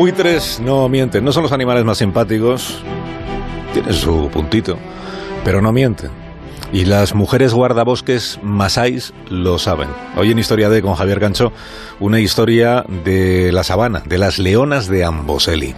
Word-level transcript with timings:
buitres 0.00 0.60
no 0.60 0.88
mienten, 0.88 1.22
no 1.22 1.30
son 1.30 1.42
los 1.42 1.52
animales 1.52 1.84
más 1.84 1.98
simpáticos, 1.98 2.82
tienen 3.74 3.92
su 3.92 4.30
puntito, 4.32 4.78
pero 5.44 5.60
no 5.60 5.72
mienten. 5.72 6.10
Y 6.72 6.86
las 6.86 7.14
mujeres 7.14 7.52
guardabosques 7.52 8.38
masáis 8.42 9.12
lo 9.28 9.58
saben. 9.58 9.90
Hoy 10.16 10.30
en 10.30 10.38
Historia 10.38 10.70
de 10.70 10.80
con 10.80 10.94
Javier 10.94 11.20
Gancho, 11.20 11.52
una 11.98 12.18
historia 12.18 12.82
de 13.04 13.52
la 13.52 13.62
sabana, 13.62 14.02
de 14.06 14.16
las 14.16 14.38
leonas 14.38 14.88
de 14.88 15.04
Amboseli. 15.04 15.74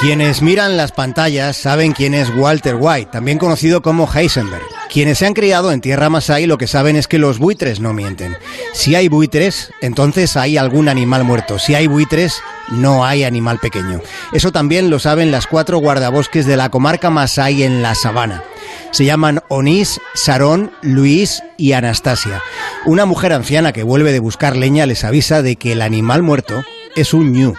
Quienes 0.00 0.42
miran 0.42 0.76
las 0.76 0.92
pantallas 0.92 1.56
saben 1.56 1.92
quién 1.92 2.12
es 2.12 2.28
Walter 2.36 2.76
White, 2.78 3.10
también 3.12 3.38
conocido 3.38 3.80
como 3.80 4.06
Heisenberg. 4.06 4.62
Quienes 4.90 5.18
se 5.18 5.26
han 5.26 5.32
criado 5.32 5.72
en 5.72 5.80
tierra 5.80 6.10
masái 6.10 6.46
lo 6.46 6.58
que 6.58 6.66
saben 6.66 6.96
es 6.96 7.08
que 7.08 7.18
los 7.18 7.38
buitres 7.38 7.80
no 7.80 7.94
mienten. 7.94 8.36
Si 8.74 8.94
hay 8.94 9.08
buitres, 9.08 9.72
entonces 9.80 10.36
hay 10.36 10.58
algún 10.58 10.90
animal 10.90 11.24
muerto. 11.24 11.58
Si 11.58 11.74
hay 11.74 11.86
buitres, 11.86 12.42
no 12.68 13.06
hay 13.06 13.24
animal 13.24 13.58
pequeño. 13.58 14.02
Eso 14.32 14.52
también 14.52 14.90
lo 14.90 14.98
saben 14.98 15.30
las 15.30 15.46
cuatro 15.46 15.78
guardabosques 15.78 16.44
de 16.44 16.58
la 16.58 16.68
comarca 16.68 17.08
masái 17.08 17.62
en 17.62 17.80
la 17.82 17.94
sabana. 17.94 18.44
Se 18.90 19.06
llaman 19.06 19.42
Onís, 19.48 19.98
Sarón, 20.14 20.72
Luis 20.82 21.42
y 21.56 21.72
Anastasia. 21.72 22.42
Una 22.84 23.06
mujer 23.06 23.32
anciana 23.32 23.72
que 23.72 23.82
vuelve 23.82 24.12
de 24.12 24.20
buscar 24.20 24.56
leña 24.56 24.84
les 24.84 25.04
avisa 25.04 25.40
de 25.40 25.56
que 25.56 25.72
el 25.72 25.80
animal 25.80 26.22
muerto 26.22 26.62
es 26.94 27.14
un 27.14 27.32
ñu. 27.32 27.54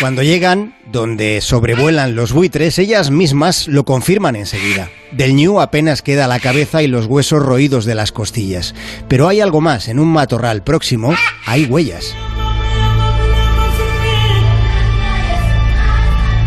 Cuando 0.00 0.22
llegan, 0.22 0.74
donde 0.90 1.42
sobrevuelan 1.42 2.14
los 2.14 2.32
buitres, 2.32 2.78
ellas 2.78 3.10
mismas 3.10 3.68
lo 3.68 3.84
confirman 3.84 4.34
enseguida. 4.34 4.88
Del 5.12 5.34
ñu 5.34 5.60
apenas 5.60 6.00
queda 6.00 6.26
la 6.26 6.40
cabeza 6.40 6.82
y 6.82 6.86
los 6.86 7.04
huesos 7.04 7.42
roídos 7.42 7.84
de 7.84 7.94
las 7.94 8.10
costillas. 8.10 8.74
Pero 9.08 9.28
hay 9.28 9.42
algo 9.42 9.60
más, 9.60 9.88
en 9.88 9.98
un 10.00 10.08
matorral 10.08 10.64
próximo 10.64 11.14
hay 11.44 11.66
huellas. 11.66 12.14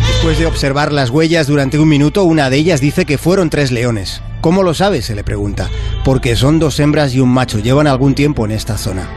Después 0.08 0.36
de 0.36 0.46
observar 0.46 0.90
las 0.92 1.10
huellas 1.10 1.46
durante 1.46 1.78
un 1.78 1.88
minuto, 1.88 2.24
una 2.24 2.50
de 2.50 2.56
ellas 2.56 2.80
dice 2.80 3.04
que 3.04 3.18
fueron 3.18 3.50
tres 3.50 3.70
leones. 3.70 4.20
¿Cómo 4.40 4.64
lo 4.64 4.74
sabe? 4.74 5.00
se 5.00 5.14
le 5.14 5.22
pregunta. 5.22 5.70
Porque 6.04 6.34
son 6.34 6.58
dos 6.58 6.80
hembras 6.80 7.14
y 7.14 7.20
un 7.20 7.28
macho, 7.28 7.60
llevan 7.60 7.86
algún 7.86 8.16
tiempo 8.16 8.44
en 8.46 8.50
esta 8.50 8.76
zona. 8.78 9.08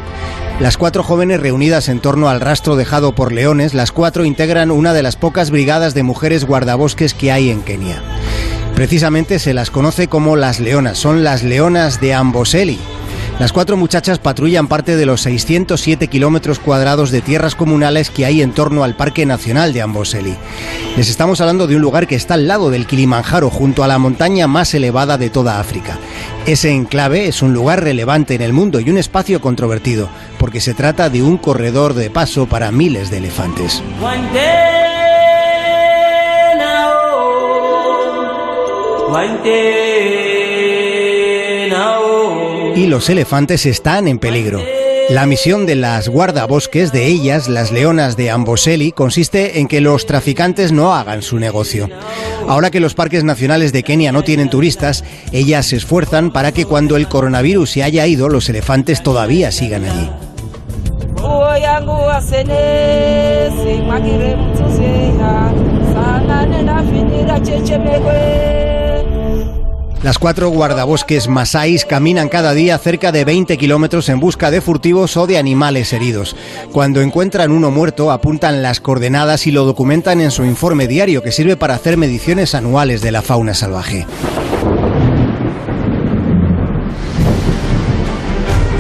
Las 0.60 0.76
cuatro 0.76 1.04
jóvenes 1.04 1.40
reunidas 1.40 1.88
en 1.88 2.00
torno 2.00 2.30
al 2.30 2.42
rastro 2.42 2.76
dejado 2.76 3.14
por 3.14 3.32
leones, 3.32 3.76
las 3.76 3.92
cuatro 3.92 4.26
integran 4.26 4.72
una 4.72 4.92
de 4.92 5.04
las 5.04 5.16
pocas 5.16 5.52
brigadas 5.52 5.94
de 5.94 6.02
mujeres 6.02 6.46
guardabosques 6.46 7.14
que 7.14 7.32
hay 7.32 7.52
en 7.52 7.62
Kenia. 7.62 8.02
Precisamente 8.74 9.38
se 9.38 9.54
las 9.54 9.70
conoce 9.70 10.08
como 10.08 10.36
las 10.36 10.60
leonas, 10.60 10.98
son 10.98 11.24
las 11.24 11.44
leonas 11.44 12.02
de 12.02 12.16
Amboseli, 12.16 12.80
las 13.40 13.54
cuatro 13.54 13.78
muchachas 13.78 14.18
patrullan 14.18 14.68
parte 14.68 14.96
de 14.96 15.06
los 15.06 15.22
607 15.22 16.08
kilómetros 16.08 16.58
cuadrados 16.58 17.12
de 17.12 17.22
tierras 17.22 17.54
comunales 17.54 18.10
que 18.10 18.26
hay 18.26 18.42
en 18.42 18.52
torno 18.52 18.84
al 18.84 18.96
Parque 18.96 19.28
Nacional 19.28 19.74
de 19.74 19.84
Amboseli. 19.84 20.36
Les 20.96 21.08
estamos 21.08 21.40
hablando 21.40 21.68
de 21.68 21.76
un 21.76 21.82
lugar 21.84 22.08
que 22.08 22.16
está 22.16 22.34
al 22.34 22.48
lado 22.48 22.72
del 22.72 22.88
Kilimanjaro, 22.88 23.52
junto 23.52 23.84
a 23.84 23.88
la 23.88 24.00
montaña 24.00 24.48
más 24.48 24.74
elevada 24.74 25.20
de 25.20 25.30
toda 25.30 25.60
África. 25.60 26.00
Ese 26.48 26.72
enclave 26.72 27.28
es 27.28 27.44
un 27.44 27.54
lugar 27.54 27.84
relevante 27.84 28.34
en 28.34 28.42
el 28.42 28.54
mundo 28.54 28.80
y 28.80 28.90
un 28.90 28.98
espacio 28.98 29.40
controvertido, 29.40 30.10
porque 30.40 30.60
se 30.60 30.74
trata 30.74 31.12
de 31.12 31.22
un 31.22 31.38
corredor 31.38 31.94
de 31.94 32.10
paso 32.10 32.48
para 32.48 32.72
miles 32.72 33.12
de 33.12 33.18
elefantes. 33.18 33.84
Y 42.78 42.86
los 42.86 43.10
elefantes 43.10 43.66
están 43.66 44.08
en 44.08 44.20
peligro. 44.20 44.62
La 45.10 45.26
misión 45.26 45.66
de 45.66 45.76
las 45.76 46.10
guardabosques, 46.10 46.92
de 46.92 47.08
ellas, 47.08 47.48
las 47.48 47.72
leonas 47.72 48.16
de 48.18 48.30
Amboseli, 48.30 48.92
consiste 48.92 49.60
en 49.60 49.68
que 49.68 49.82
los 49.82 50.06
traficantes 50.06 50.72
no 50.72 50.94
hagan 50.94 51.24
su 51.24 51.40
negocio. 51.40 51.90
Ahora 52.48 52.70
que 52.70 52.80
los 52.80 52.94
parques 52.94 53.24
nacionales 53.24 53.74
de 53.74 53.82
Kenia 53.82 54.12
no 54.12 54.24
tienen 54.24 54.52
turistas, 54.52 55.04
ellas 55.32 55.66
se 55.66 55.78
esfuerzan 55.78 56.32
para 56.32 56.52
que 56.52 56.66
cuando 56.66 56.98
el 56.98 57.08
coronavirus 57.08 57.72
se 57.72 57.84
haya 57.84 58.06
ido, 58.06 58.30
los 58.30 58.48
elefantes 58.48 59.02
todavía 59.02 59.52
sigan 59.52 59.84
allí. 59.86 60.10
Las 70.04 70.20
cuatro 70.20 70.50
guardabosques 70.50 71.28
masáis 71.28 71.84
caminan 71.84 72.30
cada 72.30 72.54
día 72.54 72.78
cerca 72.78 73.12
de 73.12 73.26
20 73.26 73.58
kilómetros 73.58 74.10
en 74.10 74.20
busca 74.20 74.52
de 74.52 74.62
furtivos 74.62 75.18
o 75.18 75.26
de 75.26 75.40
animales 75.40 75.92
heridos. 75.92 76.36
Cuando 76.72 77.02
encuentran 77.02 77.52
uno 77.52 77.72
muerto, 77.72 78.12
apuntan 78.12 78.62
las 78.62 78.80
coordenadas 78.80 79.48
y 79.48 79.52
lo 79.52 79.66
documentan 79.66 80.22
en 80.22 80.32
su 80.32 80.46
informe 80.46 80.88
diario 80.88 81.24
que 81.24 81.32
sirve 81.32 81.58
para 81.58 81.74
hacer 81.74 81.98
mediciones 81.98 82.54
anuales 82.54 83.02
de 83.02 83.12
la 83.12 83.24
fauna 83.24 83.56
salvaje. 83.56 84.06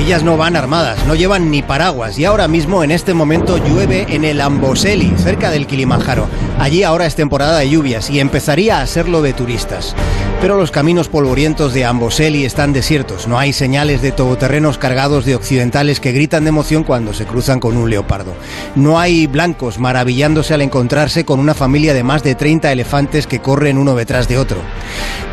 Ellas 0.07 0.23
no 0.23 0.37
van 0.37 0.55
armadas, 0.55 1.05
no 1.05 1.15
llevan 1.15 1.51
ni 1.51 1.61
paraguas 1.61 2.17
y 2.17 2.23
ahora 2.23 2.47
mismo 2.47 2.81
en 2.81 2.91
este 2.91 3.13
momento 3.13 3.57
llueve 3.57 4.05
en 4.07 4.23
el 4.23 4.39
Amboseli, 4.39 5.13
cerca 5.17 5.51
del 5.51 5.67
Kilimanjaro. 5.67 6.29
Allí 6.59 6.83
ahora 6.83 7.05
es 7.05 7.15
temporada 7.15 7.59
de 7.59 7.69
lluvias 7.69 8.09
y 8.09 8.21
empezaría 8.21 8.79
a 8.79 8.87
serlo 8.87 9.21
de 9.21 9.33
turistas. 9.33 9.93
Pero 10.39 10.55
los 10.55 10.71
caminos 10.71 11.09
polvorientos 11.09 11.73
de 11.73 11.83
Amboseli 11.83 12.45
están 12.45 12.71
desiertos, 12.71 13.27
no 13.27 13.37
hay 13.37 13.51
señales 13.51 14.01
de 14.01 14.13
todoterrenos 14.13 14.77
cargados 14.77 15.25
de 15.25 15.35
occidentales 15.35 15.99
que 15.99 16.13
gritan 16.13 16.45
de 16.45 16.49
emoción 16.49 16.85
cuando 16.85 17.11
se 17.13 17.25
cruzan 17.25 17.59
con 17.59 17.75
un 17.75 17.89
leopardo. 17.89 18.33
No 18.75 18.99
hay 18.99 19.27
blancos 19.27 19.77
maravillándose 19.77 20.53
al 20.53 20.61
encontrarse 20.61 21.25
con 21.25 21.39
una 21.41 21.53
familia 21.53 21.93
de 21.93 22.03
más 22.03 22.23
de 22.23 22.35
30 22.35 22.71
elefantes 22.71 23.27
que 23.27 23.39
corren 23.39 23.77
uno 23.77 23.93
detrás 23.93 24.29
de 24.29 24.37
otro. 24.37 24.59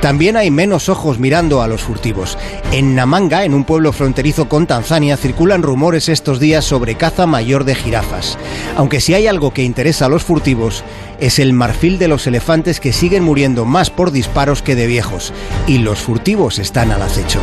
También 0.01 0.37
hay 0.37 0.51
menos 0.51 0.89
ojos 0.89 1.19
mirando 1.19 1.63
a 1.63 1.69
los 1.69 1.83
furtivos. 1.83 2.37
En 2.73 2.95
Namanga, 2.95 3.45
en 3.45 3.55
un 3.55 3.65
pueblo 3.65 3.93
fronterizo 3.93 4.49
con 4.49 4.67
Tanzania, 4.67 5.17
circulan 5.17 5.63
rumores 5.63 6.09
estos 6.09 6.41
días 6.41 6.65
sobre 6.65 6.97
caza 6.97 7.27
mayor 7.27 7.65
de 7.65 7.75
jirafas. 7.75 8.39
Aunque 8.77 9.01
si 9.01 9.15
hay 9.15 9.27
algo 9.27 9.53
que 9.53 9.63
interesa 9.63 10.07
a 10.07 10.09
los 10.09 10.25
furtivos, 10.25 10.85
es 11.21 11.39
el 11.39 11.53
marfil 11.53 11.99
de 11.99 12.09
los 12.09 12.27
elefantes 12.27 12.81
que 12.81 12.93
siguen 12.93 13.23
muriendo 13.23 13.65
más 13.65 13.91
por 13.91 14.11
disparos 14.11 14.63
que 14.63 14.75
de 14.75 14.87
viejos, 14.87 15.33
y 15.67 15.79
los 15.79 16.01
furtivos 16.01 16.59
están 16.59 16.91
al 16.91 17.03
acecho. 17.03 17.41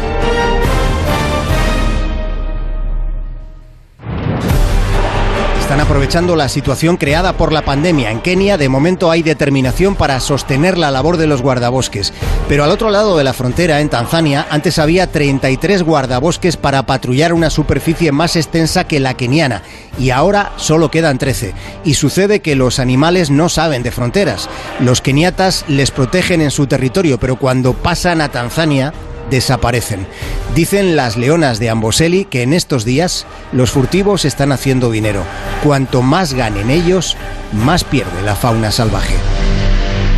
Aprovechando 6.12 6.36
la 6.36 6.50
situación 6.50 6.98
creada 6.98 7.38
por 7.38 7.54
la 7.54 7.62
pandemia. 7.62 8.12
En 8.12 8.20
Kenia, 8.20 8.58
de 8.58 8.68
momento, 8.68 9.12
hay 9.12 9.24
determinación 9.24 9.96
para 9.96 10.20
sostener 10.20 10.78
la 10.78 10.92
labor 10.92 11.16
de 11.16 11.26
los 11.26 11.42
guardabosques. 11.42 12.12
Pero 12.50 12.66
al 12.66 12.72
otro 12.72 12.90
lado 12.90 13.16
de 13.16 13.24
la 13.24 13.32
frontera, 13.32 13.80
en 13.80 13.88
Tanzania, 13.88 14.46
antes 14.50 14.78
había 14.78 15.08
33 15.08 15.84
guardabosques 15.84 16.58
para 16.58 16.86
patrullar 16.86 17.32
una 17.32 17.50
superficie 17.50 18.12
más 18.12 18.36
extensa 18.36 18.84
que 18.84 19.00
la 19.00 19.14
keniana. 19.14 19.62
Y 19.98 20.10
ahora 20.10 20.52
solo 20.58 20.92
quedan 20.92 21.18
13. 21.18 21.54
Y 21.86 21.94
sucede 21.94 22.42
que 22.42 22.58
los 22.58 22.80
animales 22.80 23.30
no 23.30 23.48
saben 23.48 23.82
de 23.82 23.92
fronteras. 23.92 24.50
Los 24.82 25.00
keniatas 25.00 25.64
les 25.70 25.92
protegen 25.92 26.42
en 26.42 26.52
su 26.52 26.68
territorio, 26.68 27.22
pero 27.22 27.38
cuando 27.38 27.72
pasan 27.72 28.20
a 28.20 28.28
Tanzania, 28.28 28.94
desaparecen. 29.32 30.06
Dicen 30.54 30.96
las 30.96 31.18
leonas 31.18 31.58
de 31.58 31.72
Amboseli 31.72 32.26
que 32.26 32.44
en 32.44 32.54
estos 32.54 32.86
días 32.86 33.26
los 33.52 33.72
furtivos 33.72 34.26
están 34.26 34.52
haciendo 34.52 34.92
dinero. 34.92 35.24
Cuanto 35.64 36.04
más 36.04 36.34
ganen 36.34 36.70
ellos, 36.70 37.18
más 37.52 37.84
pierde 37.84 38.22
la 38.24 38.36
fauna 38.36 38.70
salvaje. 38.70 39.16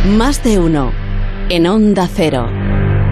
Más 0.06 0.44
de 0.44 0.58
uno 0.58 0.92
en 1.48 1.66
Onda 1.66 2.06
Cero. 2.14 2.63